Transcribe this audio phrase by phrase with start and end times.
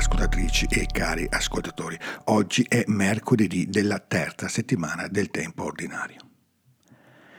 [0.00, 1.98] ascoltatrici e cari ascoltatori.
[2.24, 6.20] Oggi è mercoledì della terza settimana del tempo ordinario.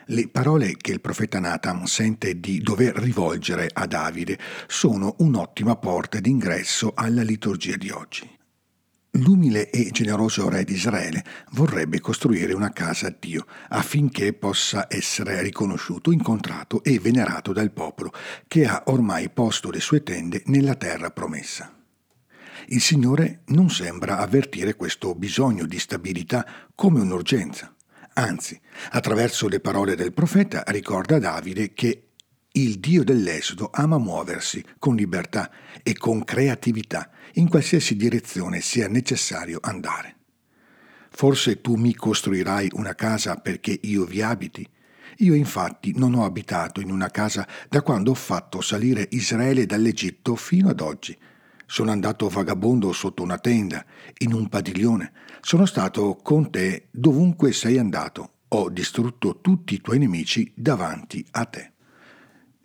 [0.06, 4.38] Le parole che il profeta Nathan sente di dover rivolgere a Davide
[4.68, 8.30] sono un'ottima porta d'ingresso alla liturgia di oggi.
[9.16, 15.42] L'umile e generoso re di Israele vorrebbe costruire una casa a Dio affinché possa essere
[15.42, 18.12] riconosciuto, incontrato e venerato dal popolo
[18.48, 21.81] che ha ormai posto le sue tende nella terra promessa.
[22.68, 27.76] Il Signore non sembra avvertire questo bisogno di stabilità come un'urgenza.
[28.14, 28.60] Anzi,
[28.92, 32.08] attraverso le parole del profeta ricorda Davide che
[32.54, 35.50] il Dio dell'Esodo ama muoversi con libertà
[35.84, 40.18] e con creatività in qualsiasi direzione sia necessario andare.
[41.10, 44.68] Forse tu mi costruirai una casa perché io vi abiti.
[45.18, 50.36] Io infatti non ho abitato in una casa da quando ho fatto salire Israele dall'Egitto
[50.36, 51.18] fino ad oggi.
[51.72, 53.86] Sono andato vagabondo sotto una tenda,
[54.18, 55.14] in un padiglione.
[55.40, 58.40] Sono stato con te dovunque sei andato.
[58.50, 61.72] Ho distrutto tutti i tuoi nemici davanti a te.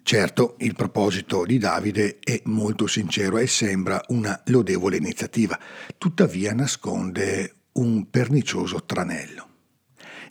[0.02, 5.56] Certo, il proposito di Davide è molto sincero e sembra una lodevole iniziativa,
[5.96, 9.48] tuttavia nasconde un pernicioso tranello.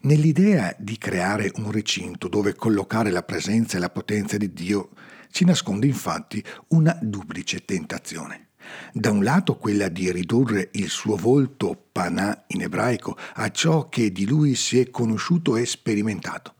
[0.02, 4.90] Nell'idea di creare un recinto dove collocare la presenza e la potenza di Dio
[5.30, 8.46] si nasconde infatti una duplice tentazione.
[8.94, 14.12] Da un lato quella di ridurre il suo volto panà in ebraico a ciò che
[14.12, 16.54] di lui si è conosciuto e sperimentato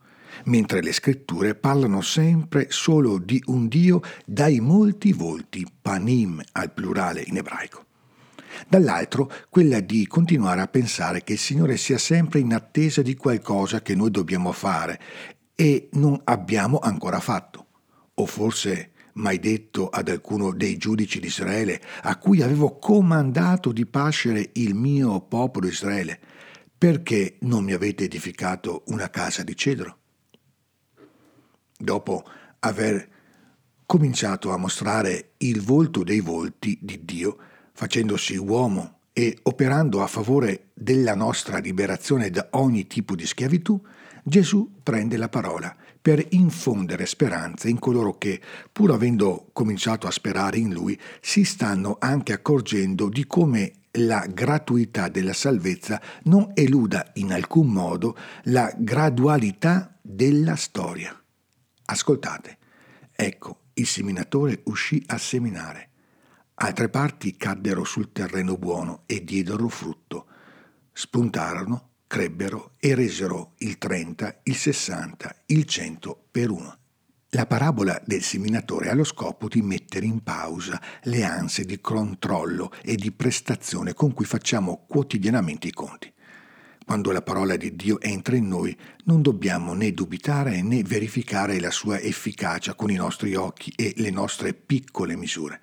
[0.44, 7.22] mentre le scritture parlano sempre solo di un Dio dai molti volti, panim al plurale
[7.26, 7.84] in ebraico.
[8.68, 13.82] Dall'altro, quella di continuare a pensare che il Signore sia sempre in attesa di qualcosa
[13.82, 15.00] che noi dobbiamo fare
[15.54, 17.66] e non abbiamo ancora fatto.
[18.14, 23.84] O forse mai detto ad alcuno dei giudici di Israele, a cui avevo comandato di
[23.84, 26.18] pascere il mio popolo Israele,
[26.78, 29.98] perché non mi avete edificato una casa di cedro?
[31.76, 32.24] dopo
[32.60, 33.08] aver
[33.84, 37.36] cominciato a mostrare il volto dei volti di Dio,
[37.72, 43.80] facendosi uomo e operando a favore della nostra liberazione da ogni tipo di schiavitù,
[44.24, 45.74] Gesù prende la parola
[46.06, 48.40] per infondere speranza in coloro che,
[48.70, 55.08] pur avendo cominciato a sperare in Lui, si stanno anche accorgendo di come la gratuità
[55.08, 61.20] della salvezza non eluda in alcun modo la gradualità della storia.
[61.86, 62.58] Ascoltate,
[63.10, 65.88] ecco, il seminatore uscì a seminare.
[66.54, 70.26] Altre parti caddero sul terreno buono e diedero frutto.
[70.92, 76.78] Spuntarono, crebbero e resero il 30, il 60, il 100 per uno.
[77.32, 82.72] La parabola del seminatore ha lo scopo di mettere in pausa le ansie di controllo
[82.82, 86.10] e di prestazione con cui facciamo quotidianamente i conti.
[86.86, 88.74] Quando la parola di Dio entra in noi,
[89.04, 94.10] non dobbiamo né dubitare né verificare la sua efficacia con i nostri occhi e le
[94.10, 95.60] nostre piccole misure.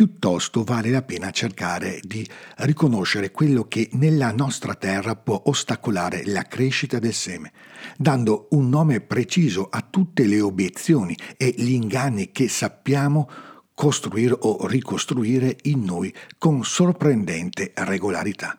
[0.00, 6.44] Piuttosto vale la pena cercare di riconoscere quello che nella nostra terra può ostacolare la
[6.44, 7.52] crescita del seme,
[7.98, 13.28] dando un nome preciso a tutte le obiezioni e gli inganni che sappiamo
[13.74, 18.58] costruire o ricostruire in noi con sorprendente regolarità.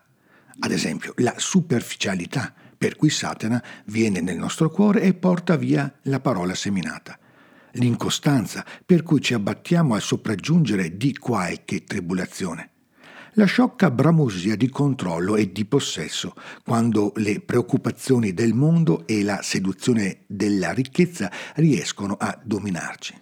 [0.59, 6.19] Ad esempio, la superficialità per cui Satana viene nel nostro cuore e porta via la
[6.19, 7.18] parola seminata.
[7.74, 12.70] L'incostanza per cui ci abbattiamo al sopraggiungere di qualche tribolazione.
[13.36, 16.34] La sciocca bramosia di controllo e di possesso,
[16.66, 23.22] quando le preoccupazioni del mondo e la seduzione della ricchezza riescono a dominarci.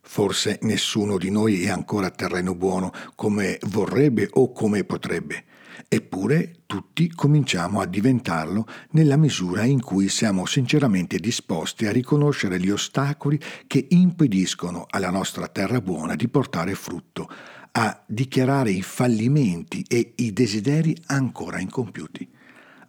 [0.00, 5.44] Forse nessuno di noi è ancora terreno buono come vorrebbe o come potrebbe.
[5.88, 12.70] Eppure tutti cominciamo a diventarlo nella misura in cui siamo sinceramente disposti a riconoscere gli
[12.70, 17.30] ostacoli che impediscono alla nostra terra buona di portare frutto,
[17.70, 22.28] a dichiarare i fallimenti e i desideri ancora incompiuti.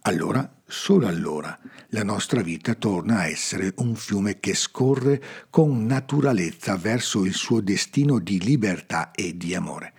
[0.02, 1.56] Allora, solo allora,
[1.90, 7.60] la nostra vita torna a essere un fiume che scorre con naturalezza verso il suo
[7.60, 9.92] destino di libertà e di amore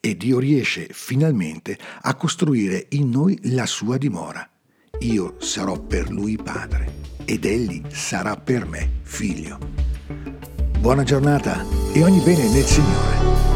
[0.00, 4.48] e Dio riesce finalmente a costruire in noi la sua dimora.
[5.00, 9.58] Io sarò per lui padre ed egli sarà per me figlio.
[10.78, 13.49] Buona giornata e ogni bene nel Signore.